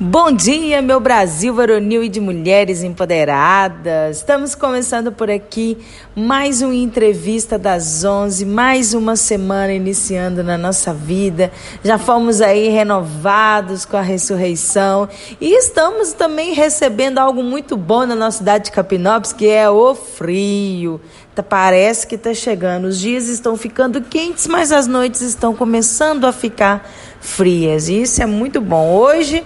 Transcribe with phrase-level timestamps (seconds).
[0.00, 4.16] Bom dia, meu Brasil varonil e de mulheres empoderadas.
[4.16, 5.78] Estamos começando por aqui
[6.16, 11.52] mais uma entrevista das 11, mais uma semana iniciando na nossa vida.
[11.84, 15.08] Já fomos aí renovados com a ressurreição
[15.40, 19.94] e estamos também recebendo algo muito bom na nossa cidade de Capinópolis, que é o
[19.94, 21.00] frio.
[21.36, 22.86] Tá, parece que está chegando.
[22.86, 26.84] Os dias estão ficando quentes, mas as noites estão começando a ficar
[27.20, 27.88] frias.
[27.88, 28.92] E isso é muito bom.
[28.92, 29.44] Hoje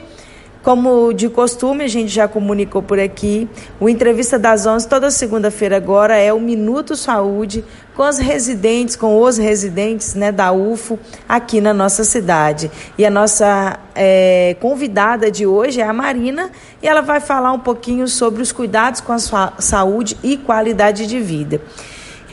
[0.68, 3.48] como de costume, a gente já comunicou por aqui,
[3.80, 7.64] o Entrevista das 11, toda segunda-feira agora, é o Minuto Saúde
[7.96, 12.70] com os residentes, com os residentes né, da UFO aqui na nossa cidade.
[12.98, 16.50] E a nossa é, convidada de hoje é a Marina
[16.82, 21.18] e ela vai falar um pouquinho sobre os cuidados com a saúde e qualidade de
[21.18, 21.62] vida.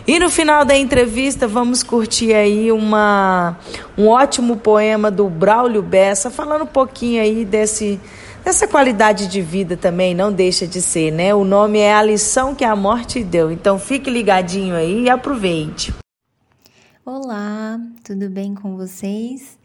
[0.08, 3.58] E no final da entrevista vamos curtir aí uma,
[3.98, 8.00] um ótimo poema do Braulio Bessa, falando um pouquinho aí desse,
[8.44, 11.34] dessa qualidade de vida também, não deixa de ser, né?
[11.34, 13.52] O nome é A Lição que a Morte Deu.
[13.52, 15.92] Então fique ligadinho aí e aproveite.
[17.04, 19.58] Olá, tudo bem com vocês?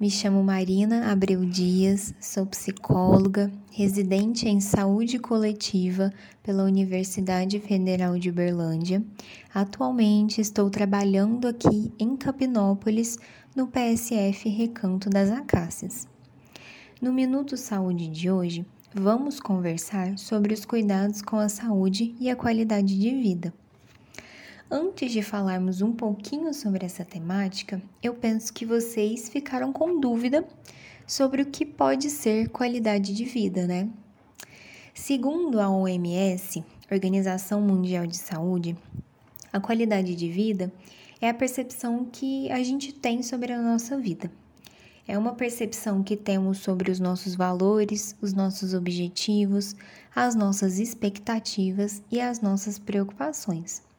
[0.00, 6.10] Me chamo Marina Abreu Dias, sou psicóloga, residente em saúde coletiva
[6.42, 9.04] pela Universidade Federal de Berlândia.
[9.52, 13.18] Atualmente estou trabalhando aqui em Capinópolis,
[13.54, 16.08] no PSF Recanto das Acácias.
[16.98, 18.64] No Minuto Saúde de hoje,
[18.94, 23.52] vamos conversar sobre os cuidados com a saúde e a qualidade de vida.
[24.72, 30.46] Antes de falarmos um pouquinho sobre essa temática, eu penso que vocês ficaram com dúvida
[31.04, 33.88] sobre o que pode ser qualidade de vida, né?
[34.94, 38.76] Segundo a OMS, Organização Mundial de Saúde,
[39.52, 40.72] a qualidade de vida
[41.20, 44.30] é a percepção que a gente tem sobre a nossa vida.
[45.04, 49.74] É uma percepção que temos sobre os nossos valores, os nossos objetivos,
[50.14, 53.89] as nossas expectativas e as nossas preocupações.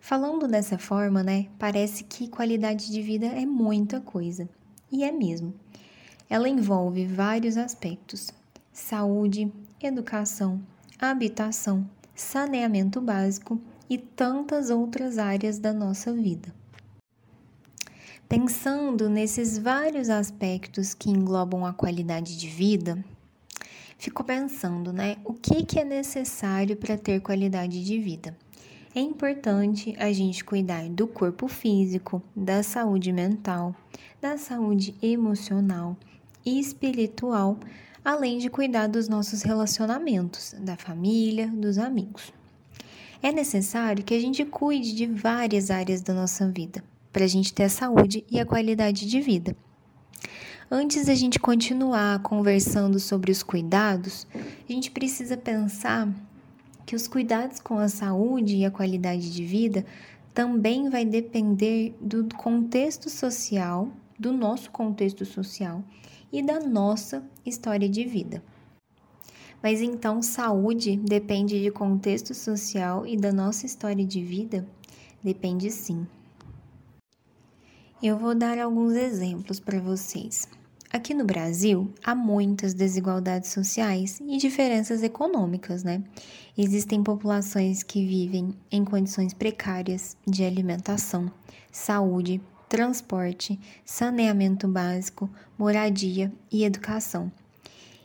[0.00, 4.48] Falando dessa forma, né, parece que qualidade de vida é muita coisa.
[4.90, 5.54] E é mesmo.
[6.30, 8.30] Ela envolve vários aspectos:
[8.72, 10.60] saúde, educação,
[10.98, 16.54] habitação, saneamento básico e tantas outras áreas da nossa vida.
[18.28, 23.02] Pensando nesses vários aspectos que englobam a qualidade de vida,
[23.96, 28.36] fico pensando, né, o que, que é necessário para ter qualidade de vida?
[28.98, 33.72] É importante a gente cuidar do corpo físico, da saúde mental,
[34.20, 35.96] da saúde emocional
[36.44, 37.56] e espiritual,
[38.04, 42.32] além de cuidar dos nossos relacionamentos, da família, dos amigos.
[43.22, 46.82] É necessário que a gente cuide de várias áreas da nossa vida
[47.12, 49.56] para a gente ter a saúde e a qualidade de vida.
[50.68, 56.12] Antes da gente continuar conversando sobre os cuidados, a gente precisa pensar
[56.88, 59.84] que os cuidados com a saúde e a qualidade de vida
[60.32, 65.84] também vai depender do contexto social, do nosso contexto social
[66.32, 68.42] e da nossa história de vida.
[69.62, 74.66] Mas então, saúde depende de contexto social e da nossa história de vida?
[75.22, 76.06] Depende sim.
[78.02, 80.48] Eu vou dar alguns exemplos para vocês.
[80.90, 86.02] Aqui no Brasil, há muitas desigualdades sociais e diferenças econômicas, né?
[86.56, 91.30] Existem populações que vivem em condições precárias de alimentação,
[91.70, 92.40] saúde,
[92.70, 95.28] transporte, saneamento básico,
[95.58, 97.30] moradia e educação.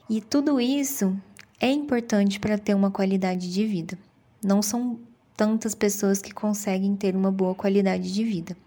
[0.10, 1.16] E tudo isso
[1.62, 3.98] é importante para ter uma qualidade de vida.
[4.44, 5.00] Não são
[5.38, 8.58] tantas pessoas que conseguem ter uma boa qualidade de vida.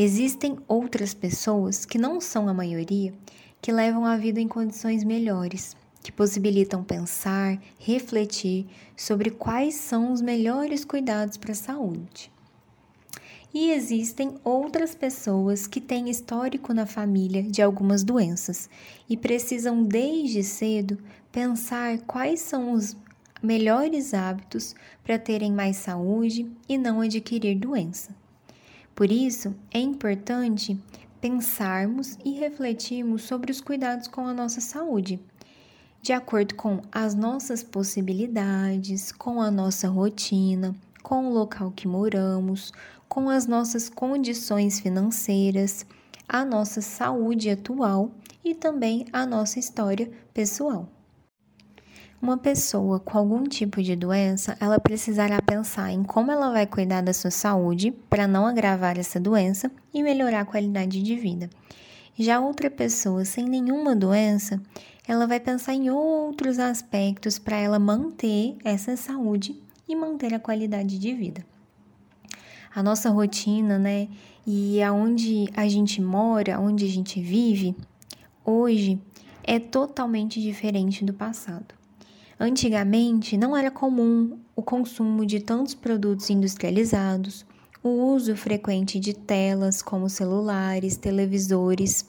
[0.00, 3.12] Existem outras pessoas, que não são a maioria,
[3.60, 10.20] que levam a vida em condições melhores, que possibilitam pensar, refletir sobre quais são os
[10.20, 12.30] melhores cuidados para a saúde.
[13.52, 18.70] E existem outras pessoas que têm histórico na família de algumas doenças
[19.10, 20.96] e precisam desde cedo
[21.32, 22.96] pensar quais são os
[23.42, 28.14] melhores hábitos para terem mais saúde e não adquirir doença.
[28.98, 30.76] Por isso, é importante
[31.20, 35.20] pensarmos e refletirmos sobre os cuidados com a nossa saúde,
[36.02, 42.72] de acordo com as nossas possibilidades, com a nossa rotina, com o local que moramos,
[43.08, 45.86] com as nossas condições financeiras,
[46.28, 48.10] a nossa saúde atual
[48.44, 50.88] e também a nossa história pessoal.
[52.20, 57.00] Uma pessoa com algum tipo de doença, ela precisará pensar em como ela vai cuidar
[57.00, 61.48] da sua saúde para não agravar essa doença e melhorar a qualidade de vida.
[62.18, 64.60] Já outra pessoa sem nenhuma doença,
[65.06, 69.54] ela vai pensar em outros aspectos para ela manter essa saúde
[69.88, 71.46] e manter a qualidade de vida.
[72.74, 74.08] A nossa rotina, né,
[74.44, 77.76] e aonde a gente mora, onde a gente vive,
[78.44, 79.00] hoje
[79.44, 81.77] é totalmente diferente do passado.
[82.40, 87.44] Antigamente não era comum o consumo de tantos produtos industrializados,
[87.82, 92.06] o uso frequente de telas como celulares, televisores,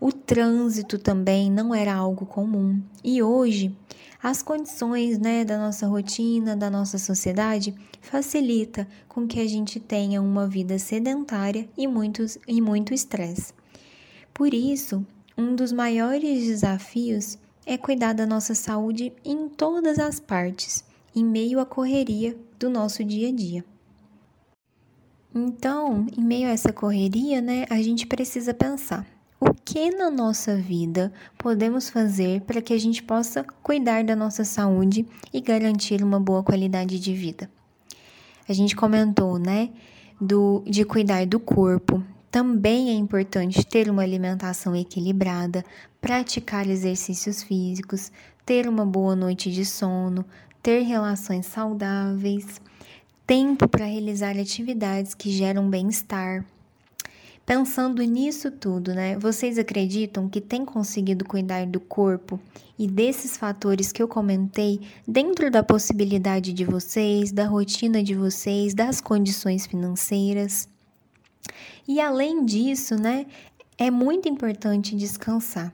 [0.00, 2.80] o trânsito também não era algo comum.
[3.02, 3.76] E hoje,
[4.22, 10.22] as condições né, da nossa rotina, da nossa sociedade, facilita com que a gente tenha
[10.22, 13.52] uma vida sedentária e, muitos, e muito estresse.
[14.32, 15.04] Por isso,
[15.36, 17.36] um dos maiores desafios
[17.66, 23.04] é cuidar da nossa saúde em todas as partes, em meio à correria do nosso
[23.04, 23.64] dia a dia.
[25.34, 29.06] Então, em meio a essa correria, né, a gente precisa pensar
[29.40, 34.44] o que na nossa vida podemos fazer para que a gente possa cuidar da nossa
[34.44, 37.50] saúde e garantir uma boa qualidade de vida.
[38.48, 39.70] A gente comentou, né,
[40.20, 45.62] do, de cuidar do corpo, também é importante ter uma alimentação equilibrada,
[46.00, 48.10] praticar exercícios físicos,
[48.46, 50.24] ter uma boa noite de sono,
[50.62, 52.58] ter relações saudáveis,
[53.26, 56.42] tempo para realizar atividades que geram bem-estar.
[57.44, 59.18] Pensando nisso tudo, né?
[59.18, 62.40] Vocês acreditam que têm conseguido cuidar do corpo
[62.78, 68.72] e desses fatores que eu comentei dentro da possibilidade de vocês, da rotina de vocês,
[68.72, 70.66] das condições financeiras?
[71.86, 73.26] E além disso, né,
[73.76, 75.72] é muito importante descansar.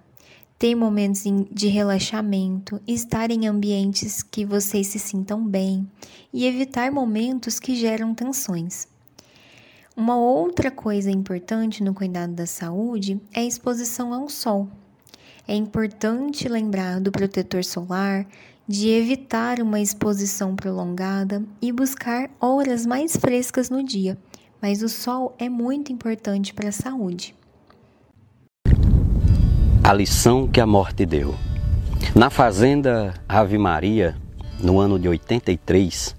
[0.58, 1.22] Ter momentos
[1.52, 5.88] de relaxamento, estar em ambientes que vocês se sintam bem
[6.32, 8.88] e evitar momentos que geram tensões.
[9.96, 14.68] Uma outra coisa importante no cuidado da saúde é a exposição ao sol.
[15.46, 18.26] É importante lembrar do protetor solar,
[18.66, 24.18] de evitar uma exposição prolongada e buscar horas mais frescas no dia
[24.60, 27.34] mas o sol é muito importante para a saúde.
[29.82, 31.34] A lição que a morte deu.
[32.14, 34.16] Na fazenda Ave Maria,
[34.60, 36.14] no ano de 83,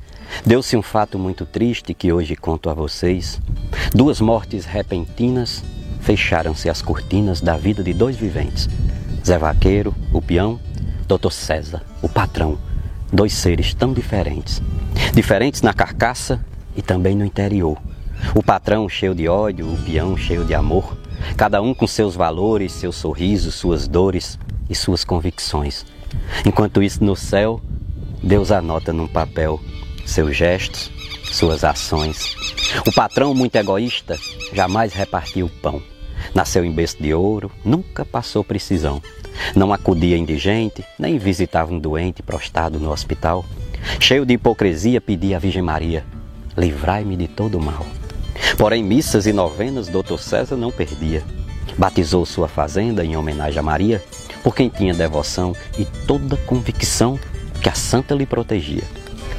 [0.46, 3.40] deu-se um fato muito triste que hoje conto a vocês.
[3.94, 5.64] Duas mortes repentinas
[6.02, 8.68] fecharam-se as cortinas da vida de dois viventes.
[9.26, 10.60] Zé Vaqueiro, o peão,
[11.08, 11.32] Dr.
[11.32, 12.58] César, o patrão.
[13.12, 14.62] Dois seres tão diferentes.
[15.14, 16.44] Diferentes na carcaça
[16.76, 17.78] e também no interior
[18.36, 20.98] o patrão cheio de ódio, o peão cheio de amor,
[21.36, 24.38] cada um com seus valores, seus sorrisos, suas dores
[24.70, 25.86] e suas convicções.
[26.46, 27.62] Enquanto isso, no céu,
[28.22, 29.60] Deus anota num papel
[30.06, 30.92] seus gestos,
[31.32, 32.36] suas ações.
[32.86, 34.18] O patrão, muito egoísta,
[34.54, 35.82] jamais repartiu o pão.
[36.34, 39.02] Nasceu em berço de ouro, nunca passou precisão.
[39.56, 43.46] Não acudia indigente, nem visitava um doente prostrado no hospital.
[44.00, 46.04] Cheio de hipocrisia, pedia à Virgem Maria:
[46.58, 47.86] livrai-me de todo mal.
[48.58, 50.18] Porém, missas e novenas, Dr.
[50.18, 51.24] César não perdia.
[51.78, 54.04] Batizou sua fazenda em homenagem a Maria,
[54.44, 57.20] por quem tinha devoção e toda convicção
[57.62, 58.84] que a santa lhe protegia.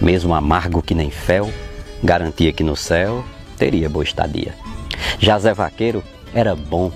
[0.01, 1.51] Mesmo amargo que nem fel,
[2.03, 3.25] garantia que no céu
[3.57, 4.55] teria boa estadia.
[5.19, 6.03] Já Zé Vaqueiro
[6.33, 6.91] era bom,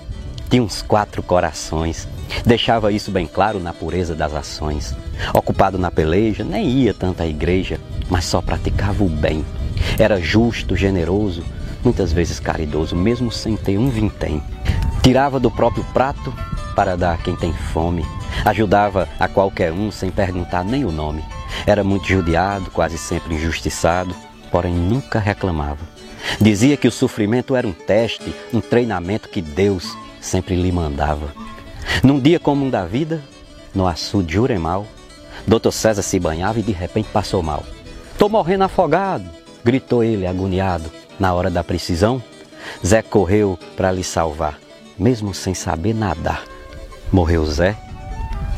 [0.49, 2.09] tinha uns quatro corações,
[2.47, 4.95] deixava isso bem claro na pureza das ações.
[5.35, 9.45] Ocupado na peleja, nem ia tanto à igreja, mas só praticava o bem.
[9.99, 11.43] Era justo, generoso,
[11.85, 14.43] muitas vezes caridoso, mesmo sem ter um vintém.
[15.03, 16.33] Tirava do próprio prato
[16.75, 18.05] para dar a quem tem fome.
[18.45, 21.25] Ajudava a qualquer um sem perguntar nem o nome.
[21.67, 24.15] Era muito judiado, quase sempre injustiçado,
[24.51, 25.95] porém nunca reclamava.
[26.41, 31.33] Dizia que o sofrimento era um teste, um treinamento que Deus sempre lhe mandava.
[32.03, 33.23] Num dia comum da vida,
[33.75, 34.87] no açude de Juremal,
[35.47, 35.71] Dr.
[35.71, 37.63] César se banhava e de repente passou mal.
[38.19, 39.29] Tô morrendo afogado,
[39.63, 40.91] gritou ele agoniado.
[41.19, 42.23] Na hora da precisão,
[42.85, 44.59] Zé correu para lhe salvar,
[44.99, 46.45] mesmo sem saber nadar.
[47.13, 47.77] Morreu Zé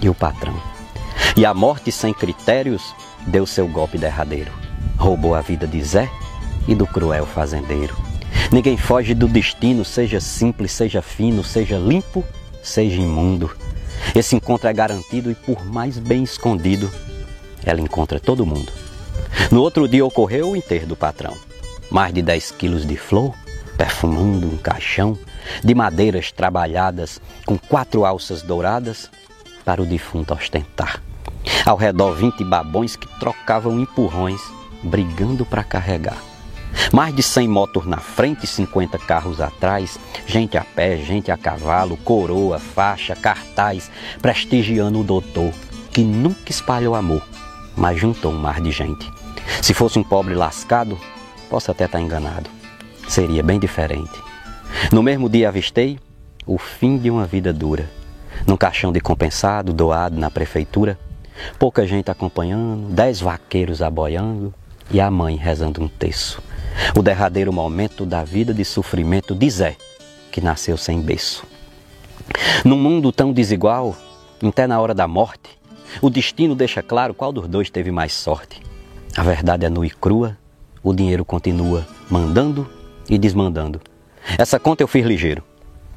[0.01, 0.57] e o patrão.
[1.37, 2.95] E a morte sem critérios
[3.27, 4.53] deu seu golpe derradeiro.
[4.97, 6.11] Roubou a vida de Zé
[6.67, 7.95] e do cruel fazendeiro.
[8.51, 12.25] Ninguém foge do destino, seja simples, seja fino, seja limpo,
[12.63, 13.51] seja imundo.
[14.15, 16.91] Esse encontro é garantido e, por mais bem escondido,
[17.65, 18.73] ela encontra todo mundo.
[19.51, 21.46] No outro dia ocorreu o enterro do patrão
[21.91, 23.35] mais de 10 quilos de flor,
[23.77, 25.19] perfumando um caixão,
[25.63, 29.11] de madeiras trabalhadas com quatro alças douradas
[29.65, 31.03] para o defunto ostentar.
[31.65, 34.41] Ao redor, vinte babões que trocavam empurrões,
[34.83, 36.19] brigando para carregar.
[36.93, 41.37] Mais de 100 motos na frente e 50 carros atrás, gente a pé, gente a
[41.37, 43.91] cavalo, coroa, faixa, cartaz,
[44.21, 45.53] prestigiando o doutor,
[45.91, 47.27] que nunca espalhou amor,
[47.77, 49.11] mas juntou um mar de gente.
[49.63, 50.99] Se fosse um pobre lascado,
[51.49, 52.51] posso até estar enganado.
[53.09, 54.21] Seria bem diferente.
[54.93, 55.99] No mesmo dia avistei
[56.47, 57.89] o fim de uma vida dura.
[58.47, 60.99] Num caixão de compensado doado na prefeitura,
[61.59, 64.53] pouca gente acompanhando, dez vaqueiros aboiando
[64.91, 66.43] e a mãe rezando um terço.
[66.97, 69.77] O derradeiro momento da vida de sofrimento de Zé,
[70.31, 71.45] que nasceu sem berço.
[72.65, 73.97] Num mundo tão desigual,
[74.43, 75.59] até na hora da morte,
[76.03, 78.61] o destino deixa claro qual dos dois teve mais sorte.
[79.17, 80.37] A verdade é nua e crua,
[80.87, 82.65] o dinheiro continua mandando
[83.11, 83.81] e desmandando.
[84.39, 85.43] Essa conta eu fiz ligeiro.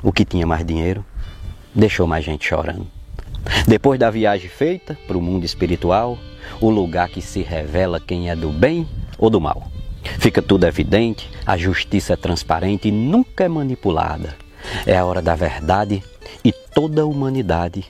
[0.01, 1.05] O que tinha mais dinheiro
[1.75, 2.87] deixou mais gente chorando.
[3.67, 6.17] Depois da viagem feita para o mundo espiritual,
[6.59, 8.87] o lugar que se revela quem é do bem
[9.19, 9.67] ou do mal.
[10.17, 14.35] Fica tudo evidente, a justiça é transparente e nunca é manipulada.
[14.87, 16.03] É a hora da verdade
[16.43, 17.85] e toda a humanidade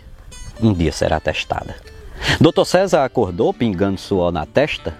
[0.62, 1.78] um dia será testada.
[2.42, 4.94] Doutor César acordou pingando suor na testa,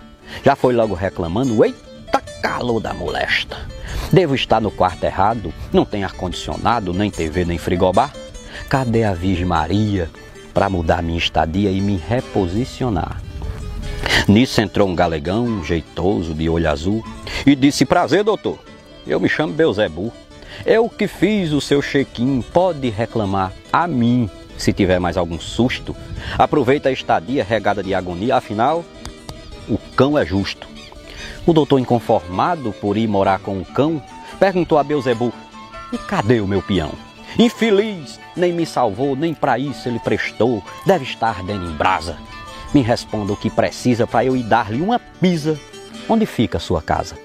[0.46, 1.89] já foi logo reclamando: Eita
[2.60, 3.56] calor da molesta!
[4.12, 8.12] Devo estar no quarto errado, não tem ar-condicionado, nem TV, nem frigobar.
[8.68, 10.10] Cadê a Virgem Maria
[10.54, 13.22] para mudar minha estadia e me reposicionar?
[14.28, 17.02] Nisso entrou um galegão, jeitoso, de olho azul,
[17.46, 18.60] e disse: Prazer, doutor,
[19.08, 20.12] eu me chamo Beuzebu.
[20.66, 25.96] Eu que fiz o seu check-in, pode reclamar a mim se tiver mais algum susto.
[26.38, 28.84] Aproveita a estadia regada de agonia, afinal,
[29.70, 30.68] o cão é justo.
[31.50, 34.00] O doutor, inconformado por ir morar com o cão,
[34.40, 35.34] perguntou a Beuzebu:
[35.92, 36.92] E cadê o meu peão?
[37.40, 42.18] Infeliz, nem me salvou, nem para isso ele prestou, deve estar ardendo em brasa.
[42.72, 45.60] Me responda o que precisa para eu ir dar-lhe uma pisa.
[46.08, 47.16] Onde fica a sua casa?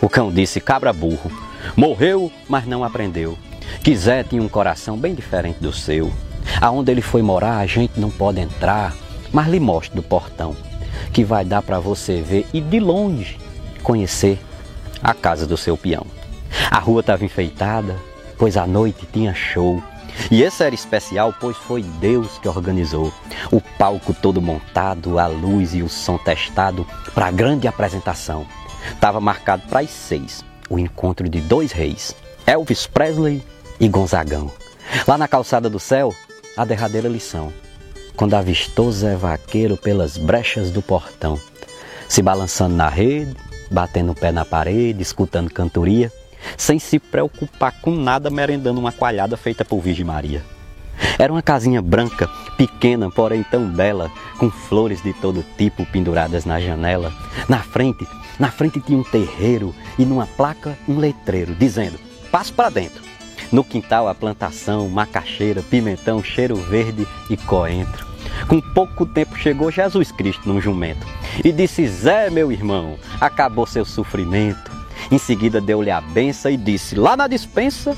[0.00, 1.30] O cão disse: Cabra burro.
[1.76, 3.36] Morreu, mas não aprendeu.
[3.84, 6.10] Quiser tinha um coração bem diferente do seu.
[6.62, 8.96] Aonde ele foi morar, a gente não pode entrar,
[9.30, 10.56] mas lhe mostro do portão,
[11.12, 13.49] que vai dar para você ver e de longe
[13.80, 14.38] conhecer
[15.02, 16.06] a casa do seu peão.
[16.70, 17.96] A rua estava enfeitada,
[18.38, 19.82] pois à noite tinha show.
[20.30, 23.12] E esse era especial, pois foi Deus que organizou.
[23.50, 28.46] O palco todo montado, a luz e o som testado para a grande apresentação.
[28.92, 32.14] Estava marcado para as seis, o encontro de dois reis,
[32.46, 33.42] Elvis Presley
[33.78, 34.50] e Gonzagão.
[35.06, 36.14] Lá na calçada do céu,
[36.56, 37.52] a derradeira lição.
[38.16, 41.40] Quando avistou Zé Vaqueiro pelas brechas do portão,
[42.08, 43.34] se balançando na rede,
[43.70, 46.12] batendo o pé na parede, escutando cantoria,
[46.56, 50.42] sem se preocupar com nada, merendando uma coalhada feita por Virgem Maria.
[51.18, 56.60] Era uma casinha branca, pequena, porém tão bela, com flores de todo tipo penduradas na
[56.60, 57.12] janela.
[57.48, 58.06] Na frente,
[58.38, 61.98] na frente tinha um terreiro e numa placa um letreiro dizendo:
[62.30, 63.02] "Passe para dentro".
[63.50, 68.09] No quintal a plantação, macaxeira, pimentão, cheiro verde e coentro.
[68.48, 71.06] Com pouco tempo chegou Jesus Cristo num jumento
[71.44, 74.70] e disse: Zé, meu irmão, acabou seu sofrimento.
[75.10, 77.96] Em seguida deu-lhe a benção e disse: Lá na dispensa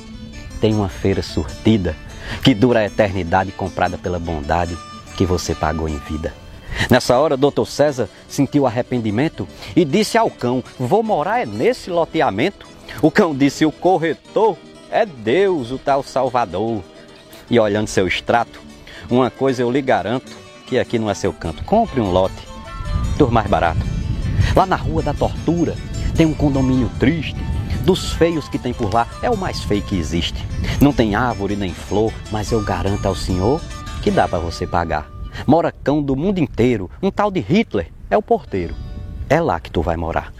[0.61, 1.97] tem uma feira surtida
[2.43, 4.77] que dura a eternidade comprada pela bondade
[5.17, 6.33] que você pagou em vida.
[6.91, 12.67] Nessa hora, doutor César sentiu arrependimento e disse ao cão: Vou morar é nesse loteamento.
[13.01, 14.57] O cão disse: O corretor
[14.91, 16.83] é Deus, o tal Salvador.
[17.51, 18.61] E olhando seu extrato,
[19.13, 20.33] uma coisa eu lhe garanto:
[20.67, 21.63] que aqui não é seu canto.
[21.65, 22.49] Compre um lote
[23.19, 23.81] dos mais barato.
[24.57, 25.77] Lá na Rua da Tortura
[26.17, 27.41] tem um condomínio triste.
[27.85, 30.47] Dos feios que tem por lá, é o mais feio que existe.
[30.81, 33.61] Não tem árvore nem flor, mas eu garanto ao senhor
[34.03, 35.11] que dá para você pagar.
[35.47, 38.75] Mora cão do mundo inteiro, um tal de Hitler é o porteiro.
[39.29, 40.33] É lá que tu vai morar.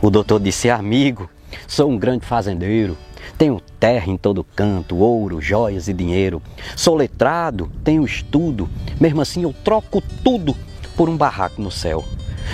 [0.00, 1.30] O doutor disse: Amigo,
[1.66, 2.96] sou um grande fazendeiro.
[3.38, 6.42] Tenho terra em todo canto, ouro, joias e dinheiro.
[6.76, 8.68] Sou letrado, tenho estudo.
[9.00, 10.56] Mesmo assim, eu troco tudo
[10.96, 12.04] por um barraco no céu.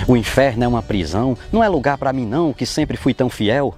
[0.06, 3.28] O inferno é uma prisão, não é lugar para mim não, que sempre fui tão
[3.28, 3.74] fiel.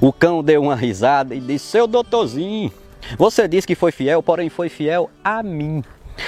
[0.00, 2.70] O cão deu uma risada e disse: Seu doutorzinho,
[3.16, 5.82] você disse que foi fiel, porém foi fiel a mim.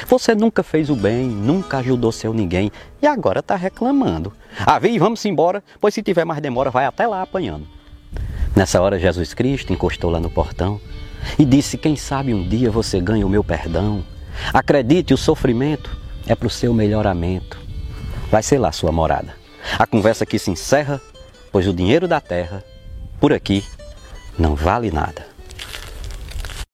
[0.07, 2.71] Você nunca fez o bem, nunca ajudou seu ninguém
[3.03, 4.33] e agora está reclamando.
[4.65, 7.67] Ah, vamos embora, pois se tiver mais demora, vai até lá apanhando.
[8.55, 10.81] Nessa hora, Jesus Cristo encostou lá no portão
[11.39, 14.05] e disse: Quem sabe um dia você ganha o meu perdão.
[14.53, 17.59] Acredite, o sofrimento é para o seu melhoramento.
[18.31, 19.35] Vai ser lá sua morada.
[19.79, 21.01] A conversa aqui se encerra,
[21.53, 22.65] pois o dinheiro da terra,
[23.21, 23.65] por aqui,
[24.39, 25.30] não vale nada.